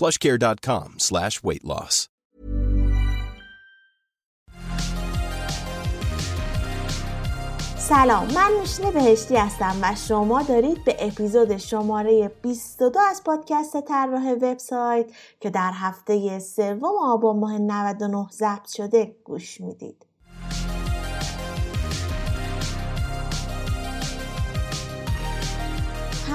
[0.00, 2.08] plushcare.com slash weight loss.
[7.90, 14.32] سلام من نوشین بهشتی هستم و شما دارید به اپیزود شماره 22 از پادکست طراح
[14.32, 15.06] وبسایت
[15.40, 20.09] که در هفته سوم آبان ماه 99 ضبط شده گوش می‌دید.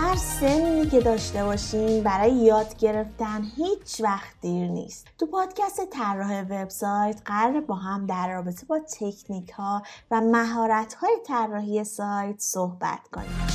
[0.06, 5.08] هر سنی که داشته باشین برای یاد گرفتن هیچ وقت دیر نیست.
[5.18, 11.18] تو پادکست طراح وبسایت قرار با هم در رابطه با تکنیک ها و مهارت های
[11.28, 13.48] طراحی سایت صحبت کنیم.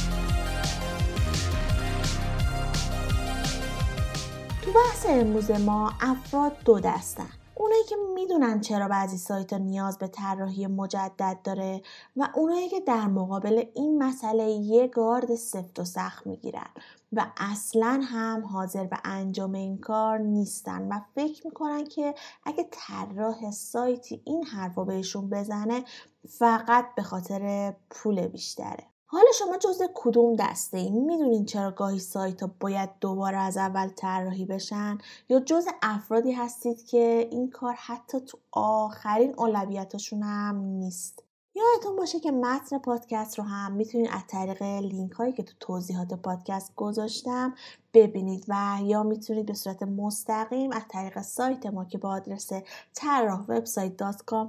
[4.62, 7.39] تو بحث امروز ما افراد دو دستن.
[7.60, 11.82] اونایی که می‌دونن چرا بعضی سایت ها نیاز به طراحی مجدد داره
[12.16, 16.70] و اونایی که در مقابل این مسئله یه گارد سفت و سخت می‌گیرن
[17.12, 23.50] و اصلا هم حاضر به انجام این کار نیستن و فکر می‌کنن که اگه طراح
[23.50, 25.84] سایتی این حرف رو بهشون بزنه
[26.28, 28.89] فقط به خاطر پول بیشتره.
[29.12, 33.88] حالا شما جزء کدوم دسته این می‌دونین چرا گاهی سایت ها باید دوباره از اول
[33.88, 34.98] طراحی بشن؟
[35.28, 42.20] یا جزء افرادی هستید که این کار حتی تو آخرین اولویتاشون هم نیست؟ یادتون باشه
[42.20, 47.54] که متن پادکست رو هم می‌تونید از طریق لینک هایی که تو توضیحات پادکست گذاشتم
[47.94, 52.50] ببینید و یا می‌تونید به صورت مستقیم از طریق سایت ما که با آدرس
[52.94, 54.02] طراح وبسایت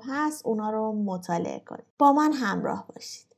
[0.09, 1.85] هست اونا رو مطالعه کنید.
[1.99, 3.30] با من همراه باشید.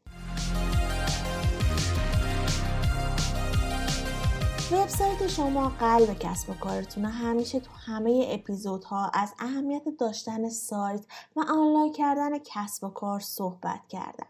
[4.72, 7.08] وبسایت شما قلب کسب و کارتونه.
[7.08, 13.88] همیشه تو همه اپیزودها از اهمیت داشتن سایت و آنلاین کردن کسب و کار صحبت
[13.90, 14.28] کردم.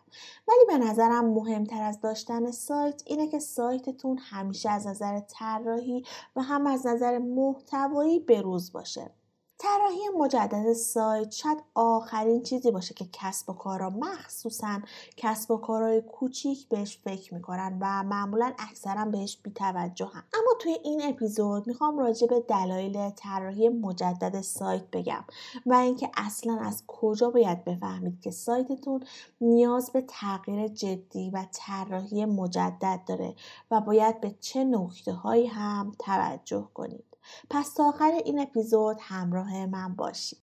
[0.48, 6.04] ولی به نظرم مهمتر از داشتن سایت اینه که سایتتون همیشه از نظر طراحی
[6.36, 9.12] و هم از نظر محتوایی بروز باشه.
[9.58, 14.80] طراحی مجدد سایت شاید آخرین چیزی باشه که کسب و کارا مخصوصا
[15.18, 20.24] کسب و کارهای کوچیک بهش فکر می‌کنن و معمولا اکثرا بهش بیتوجه هم.
[20.34, 25.24] اما توی این اپیزود می‌خوام راجع به دلایل طراحی مجدد سایت بگم
[25.66, 29.04] و اینکه اصلا از کجا باید بفهمید که سایتتون
[29.42, 33.36] نیاز به تغییر جدی و طراحی مجدد داره
[33.72, 37.13] و باید به چه نکته هایی هم توجه کنید
[37.50, 40.44] پس تا آخر این اپیزود همراه من باشید.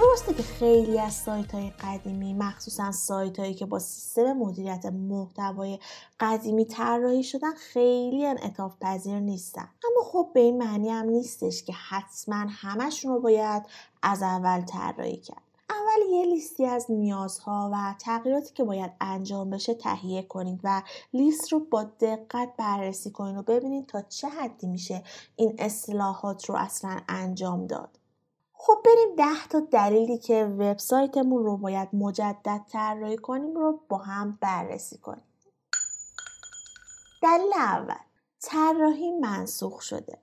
[0.00, 5.78] درسته که خیلی از سایت های قدیمی مخصوصا سایت هایی که با سیستم مدیریت محتوای
[6.20, 9.68] قدیمی طراحی شدن خیلی انعطاف پذیر نیستن.
[9.84, 13.62] اما خب به این معنی هم نیستش که حتما همشون رو باید
[14.02, 15.49] از اول طراحی کرد.
[15.70, 20.82] اول یه لیستی از نیازها و تغییراتی که باید انجام بشه تهیه کنید و
[21.12, 25.02] لیست رو با دقت بررسی کنید و ببینید تا چه حدی میشه
[25.36, 27.98] این اصلاحات رو اصلا انجام داد.
[28.52, 34.38] خب بریم ده تا دلیلی که وبسایتمون رو باید مجدد طراحی کنیم رو با هم
[34.40, 35.24] بررسی کنیم.
[37.22, 37.94] دلیل اول
[38.40, 40.18] طراحی منسوخ شده.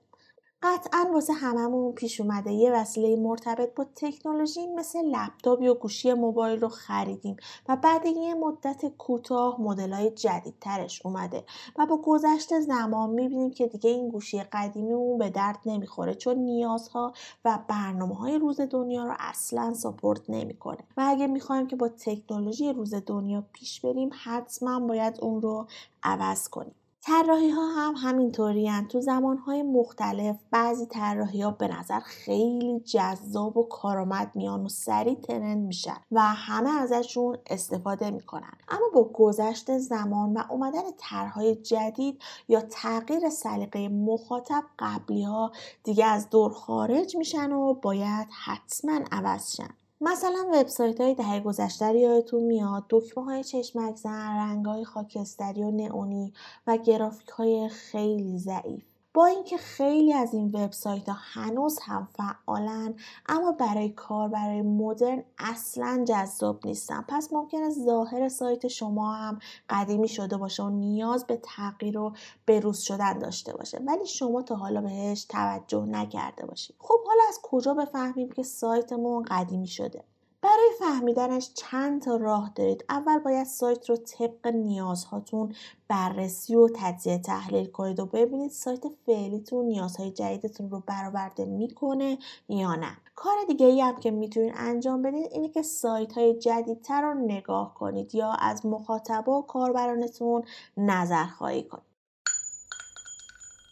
[0.62, 2.52] قطعا واسه هممون پیش اومده.
[2.52, 7.36] یه وسیله مرتبط با تکنولوژی مثل لپتاپ یا گوشی موبایل رو خریدیم
[7.68, 11.44] و بعد یه مدت کوتاه مدلای جدیدترش اومده
[11.78, 17.12] و با گذشت زمان می‌بینیم که دیگه این گوشی قدیمیمون به درد نمی‌خوره چون نیازها
[17.44, 20.78] و برنامه های روز دنیا رو اصلا ساپورت نمی‌کنه.
[20.96, 25.66] و اگه می‌خوایم که با تکنولوژی روز دنیا پیش بریم حتما باید اون رو
[26.02, 26.74] عوض کنیم.
[27.08, 33.56] طراحی ها هم همینطوری تو زمان های مختلف بعضی طراحی ها به نظر خیلی جذاب
[33.56, 38.52] و کارآمد میان و سریع ترند میشن و همه ازشون استفاده می‌کنن.
[38.68, 45.52] اما با گذشت زمان و اومدن طرحهای جدید یا تغییر سلیقه مخاطب قبلی ها
[45.84, 49.70] دیگه از دور خارج میشن و باید حتما عوض شن.
[50.00, 55.70] مثلا وبسایت های دهه گذشته یادتون میاد دکمه های چشمک زن رنگ های خاکستری و
[55.70, 56.32] نئونی
[56.66, 58.97] و گرافیک های خیلی ضعیف.
[59.14, 62.94] با اینکه خیلی از این وبسایت ها هنوز هم فعالن
[63.26, 67.04] اما برای کار برای مدرن اصلا جذاب نیستن.
[67.08, 69.38] پس ممکنه ظاهر سایت شما هم
[69.70, 72.12] قدیمی شده باشه و نیاز به تغییر و
[72.46, 73.78] بروز شدن داشته باشه.
[73.86, 79.22] ولی شما تا حالا بهش توجه نکرده باشید خب حالا از کجا بفهمیم که سایتمون
[79.22, 80.04] قدیمی شده؟
[80.48, 82.84] برای فهمیدنش چند تا راه دارید.
[82.88, 85.54] اول باید سایت رو طبق نیازهاتون
[85.88, 92.18] بررسی و تجزیه تحلیل کنید و ببینید سایت فعلیتون نیازهای جدیدتون رو برآورده می‌کنه
[92.48, 92.96] یا نه.
[93.14, 97.74] کار دیگه ای هم که می‌تونید انجام بدید اینه که سایت های جدیدتر رو نگاه
[97.74, 100.42] کنید یا از مخاطبا و کاربرانتون
[100.76, 101.84] نظر خواهی کنید.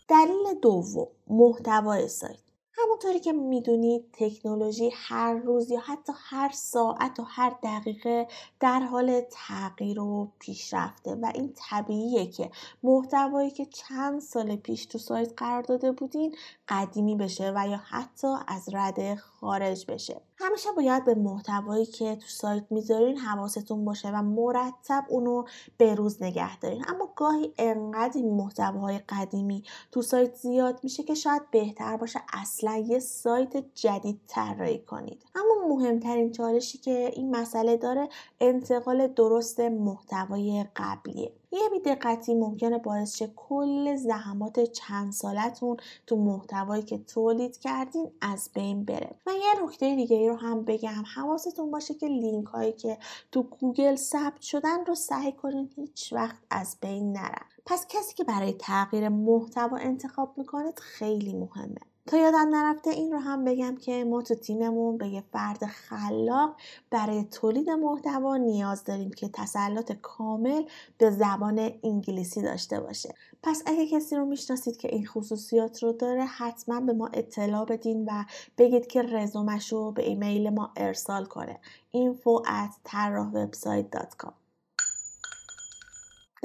[0.08, 2.45] دلیل دوم محتوای سایت.
[2.87, 8.29] همونطوری که می‌دونید تکنولوژی هر روز یا حتی هر ساعت و هر دقیقه
[8.61, 12.50] در حال تغییر و پیشرفته و این طبیعیه که
[12.83, 16.37] محتوایی که چند سال پیش تو سایت قرار داده بودین
[16.69, 20.21] قدیمی بشه و یا حتی از رده خارج بشه.
[20.38, 25.44] همیشه باید به محتوایی که تو سایت می‌ذارین حواستون باشه و مرتب اونو
[25.79, 26.85] به روز نگه دارین.
[26.88, 29.62] اما گاهی انقدر این محتواهای قدیمی
[29.93, 35.25] تو سایت زیاد میشه که شاید بهتر باشه اصلا یه سایت جدید طراحی کنید.
[35.35, 38.09] اما مهمترین چالشی که این مسئله داره
[38.41, 41.33] انتقال درست محتوای قبلیه.
[41.62, 45.76] یه بیدقتی ممکنه باعث شه کل زحمات چند سالتون
[46.06, 49.11] تو محتوایی که تولید کردین از بین بره.
[49.26, 52.99] و یه نکته دیگه ای رو هم بگم حواستون باشه که لینک هایی که
[53.32, 57.47] تو گوگل ثبت شدن رو سعی کنین هیچ وقت از بین نرن.
[57.67, 61.95] پس کسی که برای تغییر محتوا انتخاب می‌کنید خیلی مهمه.
[62.06, 66.56] تا یادم نرفته این رو هم بگم که ما تو تیممون به یه فرد خلاق
[66.91, 70.62] برای تولید محتوا نیاز داریم که تسلط کامل
[70.99, 73.14] به زبان انگلیسی داشته باشه.
[73.43, 78.05] پس اگه کسی رو می‌شناسید که این خصوصیات رو داره حتما به ما اطلاع بدین
[78.05, 78.25] و
[78.59, 81.61] بگید که رزومش رو به ایمیل ما ارسال کنه.
[81.94, 82.73] info at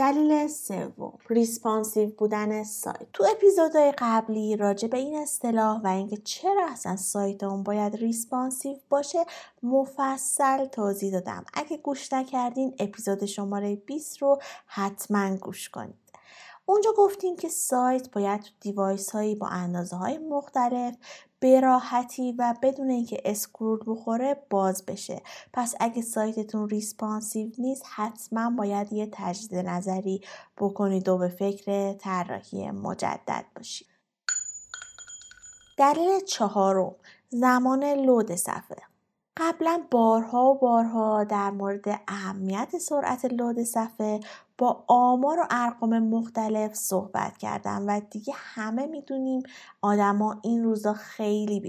[0.02, 3.08] دلیل سوم responsive بودن سایت.
[3.14, 8.78] تو اپیزودهای قبلی راجع به این اصطلاح و اینکه چرا اصلا سایت اون باید responsive
[8.90, 9.26] باشه
[9.64, 11.46] مفصل توضیح دادم.
[11.54, 15.96] اگه گوش نکردین اپیزود شماره 20 رو حتما گوش کنید.
[16.66, 20.96] اونجا گفتیم که سایت باید تو device هایی با اندازه های مختلف
[21.42, 21.62] به
[22.40, 25.22] و بدون اینکه scroll بخوره باز بشه.
[25.54, 30.22] پس اگه سایتتون responsive نیست حتما باید یه تجدید نظری
[30.58, 33.88] بکنید و به فکر طراحی مجدد باشید.
[35.78, 36.96] دلیل چهارم
[37.30, 38.82] زمان لود صفحه.
[39.38, 44.20] قبلا بارها و بارها در مورد اهمیت سرعت لود صفحه
[44.62, 49.44] با آمار و ارقام مختلف صحبت کردم و دیگه همه می‌دونیم
[49.82, 51.60] آدما این روزا خیلی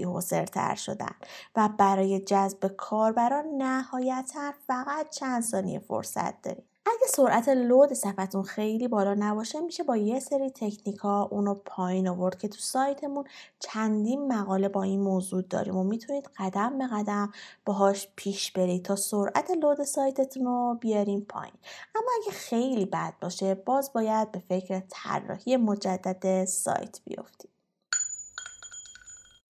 [0.45, 1.15] تر شدن
[1.55, 6.65] و برای جذب کاربران نهایتا فقط چند ثانیه فرصت داریم.
[6.85, 12.07] اگه سرعت لود صفحتون خیلی بالا نباشه میشه با یه سری تکنیک ها اونو پایین
[12.07, 13.23] آورد که تو سایتمون
[13.59, 17.31] چندین مقاله با این موضوع داریم و می‌تونید قدم به قدم
[17.65, 21.53] باهاش پیش برید تا سرعت لود سایتتون رو بیاریم پایین.
[21.95, 27.49] اما اگه خیلی بد باشه باز باید به فکر طراحی مجدد سایت بیفتید.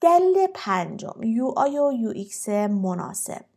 [0.01, 3.52] دلیل پنجم UI و UX مناسب.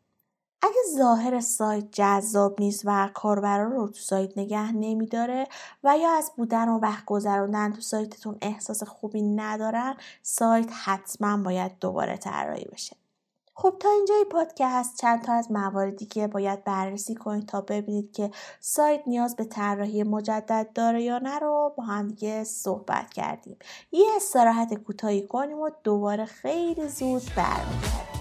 [0.67, 5.47] اگه ظاهر سایت جذاب نیست و کاربران رو تو سایت نگه نمیداره
[5.85, 11.73] و یا از بودن و وقت گذراندن تو سایتتون احساس خوبی ندارن سایت حتما باید
[11.81, 12.97] دوباره طراحی بشه.
[13.55, 18.31] خب تا اینجای پادکست چند تا از مواردی که باید بررسی کنید تا ببینید که
[18.61, 23.57] سایت نیاز به طراحی مجدد داره یا نه رو با هم دیگه صحبت کردیم.
[23.93, 28.16] یه استراحت کوتاهی کنیم و دوباره خیلی زود برمیگردیم.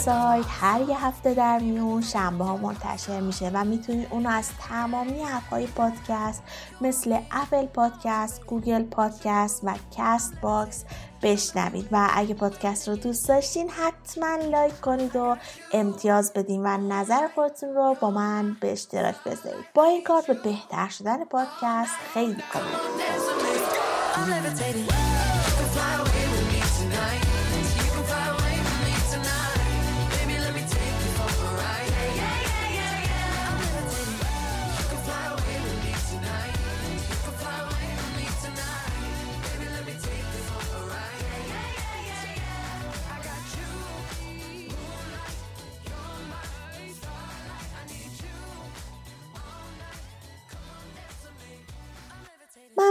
[0.00, 5.24] وبسایت هر یه هفته در میون شنبه ها منتشر میشه و می‌تونید اونو از تمامی
[5.24, 6.42] app های پادکست
[6.80, 10.84] مثل Apple Podcast، Google Podcast و Castbox
[11.22, 11.88] بشنوید.
[11.92, 15.36] و اگه پادکست رو دوست داشتین حتما لایک کنید و
[15.72, 19.64] امتیاز بدین و نظر خودتون رو با من به اشتراک بذارید.
[19.74, 22.90] با این کار به بهتر شدن پادکست خیلی کمک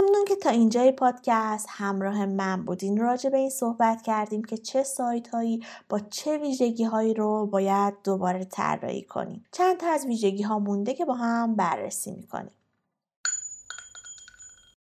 [0.00, 3.00] ممنون که تا اینجای پادکست همراه من بودین.
[3.00, 7.94] راجع به این صحبت کردیم که چه سایت هایی با چه ویژگی هایی رو باید
[8.04, 9.44] دوباره طراحی کنیم.
[9.52, 12.52] چند تا از ویژگی ها مونده که با هم بررسی می‌کنیم.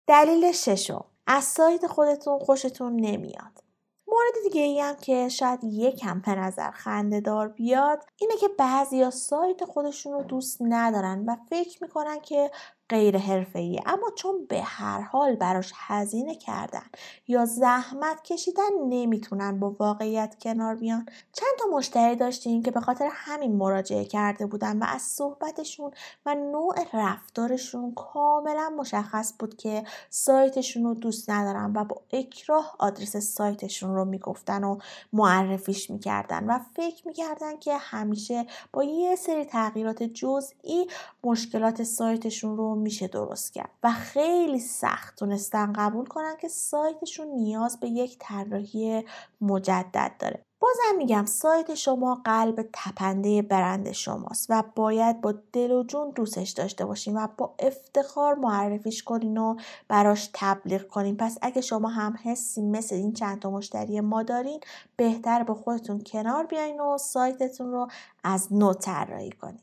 [0.06, 1.04] دلیل ششم.
[1.26, 3.64] از سایت خودتون خوشتون نمیاد.
[4.08, 9.10] مورد دیگه ای هم که شاید یکم به نظر خنده دار بیاد اینه که بعضی
[9.10, 12.50] سایت خودشون رو دوست ندارن و فکر می‌کنن که
[12.88, 13.82] غیر حرفه‌ایه.
[13.86, 16.86] اما چون به هر حال براش هزینه کردن
[17.28, 21.06] یا زحمت کشیدن نمی‌تونن با واقعیت کنار بیان.
[21.32, 25.90] چند تا مشتری داشتیم که به خاطر همین مراجعه کرده بودن و از صحبتشون
[26.26, 33.16] و نوع رفتارشون کاملا مشخص بود که سایتشون رو دوست ندارن و با اکراه آدرس
[33.16, 34.78] سایتشون رو می‌گفتن و
[35.12, 40.86] معرفیش می‌کردن و فکر می‌کردن که همیشه با یه سری تغییرات جزئی
[41.24, 43.70] مشکلات سایتشون رو میشه درست کرد.
[43.82, 49.04] و خیلی سخت تونستن قبول کنن که سایتشون نیاز به یک طراحی
[49.40, 50.42] مجدد داره.
[50.64, 56.50] بازم میگم سایت شما قلب تپنده برند شماست و باید با دل و جون دوستش
[56.50, 59.56] داشته باشین و با افتخار معرفیش کنین و
[59.88, 61.16] براش تبلیغ کنین.
[61.16, 64.60] پس اگه شما هم حسی مثل این چند تا مشتری ما دارین
[64.96, 67.88] بهتر با خودتون کنار بیاین و سایتتون رو
[68.24, 69.60] از نو طراحی کنین.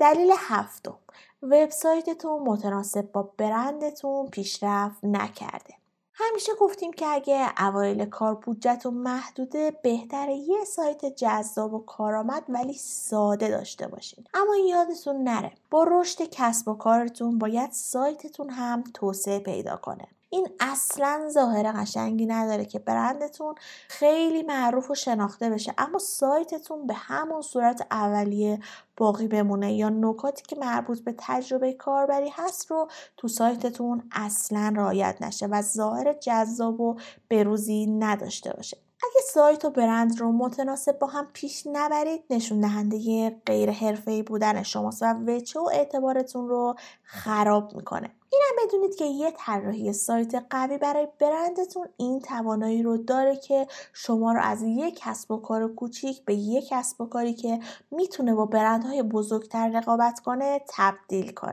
[0.00, 0.98] دلیل هفتم.
[1.42, 5.74] وبسایتتون متناسب با برندتون پیشرفت نکرده.
[6.14, 12.74] همیشه گفتیم که اگه اوایل کار بودجهتون محدوده بهتره یه سایت جذاب و کارآمد ولی
[12.74, 14.24] ساده داشته باشین.
[14.34, 20.08] اما یادتون نره با رشد کسب و کارتون باید سایتتون هم توسعه پیدا کنه.
[20.30, 23.54] این اصلا ظاهر قشنگی نداره که برندتون
[23.88, 25.74] خیلی معروف و شناخته بشه.
[25.78, 28.58] اما سایتتون به همون صورت اولیه
[28.96, 35.16] باقی بمونه یا نکاتی که مربوط به تجربه کاربری هست رو تو سایتتون اصلا رعایت
[35.20, 36.96] نشه و ظاهر جذاب و
[37.30, 38.89] بروزی نداشته باشه.
[39.02, 44.62] اگه سایت و برند رو متناسب با هم پیش نبرید نشون دهنده غیر حرفه‌ای بودن
[44.62, 48.10] شماست و وچه و اعتبارتون رو خراب می‌کنه.
[48.32, 54.32] اینم بدونید که یه طراحی سایت قوی برای برندتون این توانایی رو داره که شما
[54.32, 58.46] رو از یک کسب و کار کوچیک به یک کسب و کاری که می‌تونه با
[58.46, 61.52] برندهای بزرگتر رقابت کنه تبدیل کنه.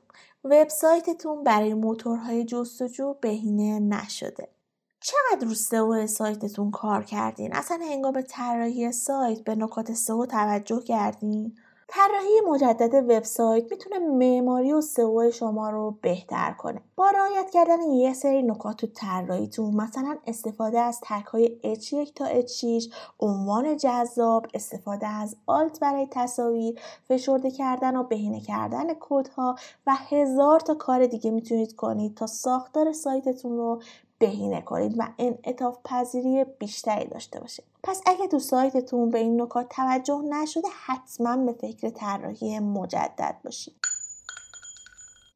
[0.43, 4.49] وبسایتتون برای موتورهای جستجو بهینه نشده.
[4.99, 11.55] چقدر رو سئو سایتتون کار کردین؟ اصلا هنگام طراحی سایت به نکات سئو توجه کردین؟
[11.93, 16.81] طراحی مجدد وبسایت می‌تونه معماری و سئو شما رو بهتر کنه.
[16.95, 22.41] با رعایت کردن یه سری نکات تو طراحیتون مثلا استفاده از تک های H1 تا
[22.41, 29.55] H6 عنوان جذاب استفاده از آلت برای تصاویر فشرده کردن و بهینه کردن کدها
[29.87, 33.81] و هزار تا کار دیگه می‌تونید کنید تا ساختار سایتتون رو
[34.21, 37.65] بهینه کنید و انعطاف پذیری بیشتری داشته باشید.
[37.83, 43.75] پس اگه تو سایتتون به این نکات توجه نشده حتما به فکر طراحی مجدد باشید.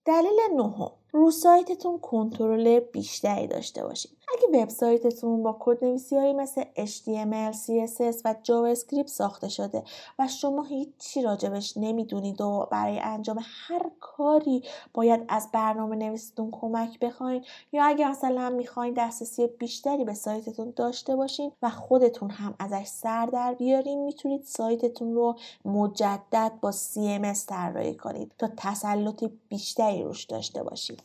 [0.05, 0.91] دلیل نهم.
[1.15, 4.11] رو سایتتون کنترل بیشتری داشته باشید.
[4.35, 9.83] اگه وبسایتتون با کد نویسی مثل HTML, CSS و JavaScript ساخته شده
[10.19, 16.99] و شما هیچی راجبش نمی‌دونید و برای انجام هر کاری باید از برنامه نویستون کمک
[16.99, 22.85] بخواین یا اگه مثلا می‌خواین دسترسی بیشتری به سایتتون داشته باشین و خودتون هم ازش
[22.85, 30.23] سر در بیارین می‌تونید سایتتون رو مجدد با CMS طراحی کنید تا تسلط بیشتری روش
[30.23, 31.03] داشته باشید.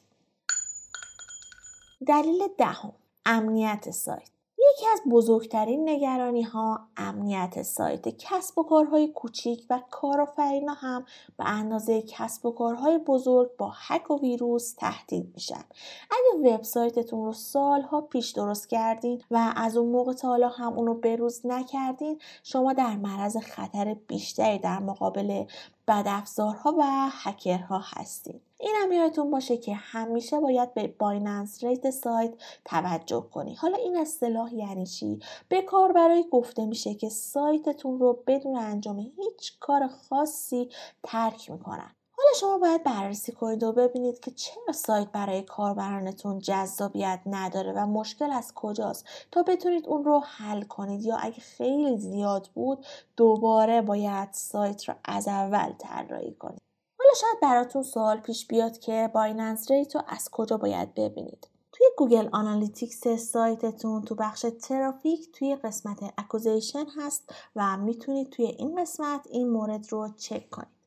[2.07, 2.93] دلیل دهم
[3.27, 4.31] امنیت سایت.
[4.73, 11.05] یکی از بزرگترین نگرانی ها امنیت سایت کسب و کارهای کوچیک و کارآفرینا هم
[11.39, 15.65] به اندازه کسب و کارهای بزرگ با هک و ویروس تهدید میشن.
[16.11, 20.95] اگه وبسایتتون رو سالها پیش درست کردین و از اون موقع تا حالا هم اونو
[20.95, 25.45] بروز نکردین شما در معرض خطر بیشتری در مقابل
[25.89, 32.35] بدافزارها و هکرها هستید این هم یادتون باشه که همیشه باید به بایننس ریت سایت
[32.65, 33.55] توجه کنی.
[33.55, 39.59] حالا این اصطلاح یعنی چی؟ به کاربرایی گفته میشه که سایتتون رو بدون انجام هیچ
[39.61, 40.69] کار خاصی
[41.03, 41.95] ترک می‌کنن.
[42.41, 48.31] شما باید بررسی کنید و ببینید که چرا سایت برای کاربرانتون جذابیت نداره و مشکل
[48.31, 51.05] از کجاست تا بتونید اون رو حل کنید.
[51.05, 56.61] یا اگه خیلی زیاد بود دوباره باید سایت رو از اول طراحی کنید.
[56.99, 61.49] حالا شاید براتون سوال پیش بیاد که bounce rate رو از کجا باید ببینید.
[61.73, 68.83] توی Google Analytics سایتتون تو بخش traffic توی قسمت acquisition هست و می‌تونید توی این
[68.83, 70.80] قسمت این مورد رو چک کنید.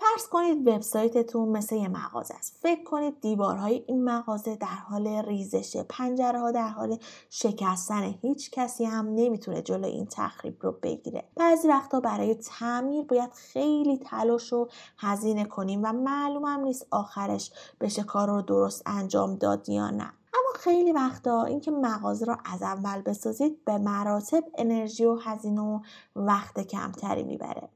[0.00, 2.58] فرض کنید وبسایتتون مثل یه مغازه است.
[2.62, 6.98] فکر کنید دیوارهای این مغازه در حال ریزشه پنجره ها در حال
[7.30, 11.28] شکستن هیچ کسی هم نمی‌تونه جلو این تخریب رو بگیره.
[11.36, 17.52] بعضی وقتا برای تعمیر باید خیلی تلاش و هزینه کنیم و معلوم هم نیست آخرش
[17.80, 20.12] بشه کار رو درست انجام داد یا نه.
[20.34, 25.80] اما خیلی وقتا اینکه مغازه رو از اول بسازید به مراتب انرژی و هزینه و
[26.16, 27.68] وقت کمتری می‌بره.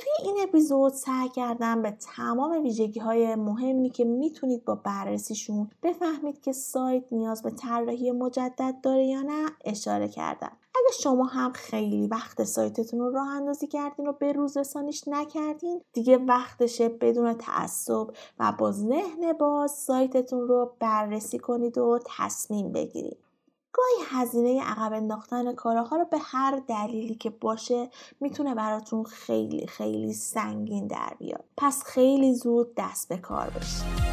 [0.00, 6.40] توی این اپیزود سعی کردم به تمام ویژگی های مهمی که می‌تونید با بررسیشون بفهمید
[6.40, 10.52] که سایت نیاز به طراحی مجدد داره یا نه اشاره کردم.
[10.74, 15.80] اگه شما هم خیلی وقت سایتتون رو راه اندازی کردین و به روز رسانیش نکردین
[15.92, 18.06] دیگه وقتشه بدون تعصب
[18.38, 23.29] و با ذهن باز سایتتون رو بررسی کنید و تصمیم بگیرید.
[23.72, 30.12] گاهی هزینه عقب انداختن کاراها رو به هر دلیلی که باشه می‌تونه براتون خیلی خیلی
[30.12, 31.44] سنگین در بیاد.
[31.56, 34.10] پس خیلی زود دست به کار بشید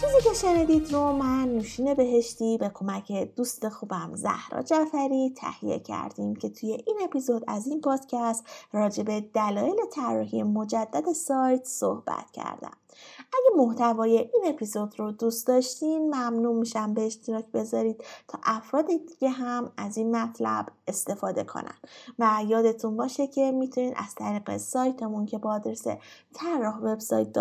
[0.00, 6.36] چیزی که شنیدید رو من نوشین بهشتی به کمک دوست خوبم زهرا جعفری تهیه کردیم
[6.36, 12.76] که توی این اپیزود از این پادکست راجع به دلایل طراحی مجدد سایت صحبت کردم
[13.32, 19.28] اگه محتوای این اپیزود رو دوست داشتین ممنون میشم به اشتراک بذارید تا افراد دیگه
[19.28, 21.74] هم از این مطلب استفاده کنن.
[22.18, 25.86] و یادتون باشه که می‌تونید از طریق سایتمون که با آدرس
[26.34, 27.38] طراح وبسایت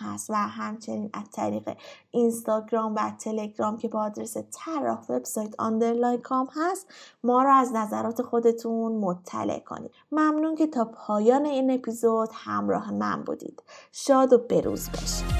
[0.00, 1.76] هست و همچنین از طریق
[2.10, 6.86] اینستاگرام و تلگرام که با آدرس طراح وبسایت underline com هست
[7.24, 9.90] ما رو از نظرات خودتون مطلع کنید.
[10.12, 13.62] ممنون که تا پایان این اپیزود همراه من بودید.
[13.92, 15.39] شاد و بروز باشید.